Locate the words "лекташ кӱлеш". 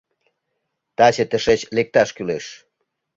1.75-2.45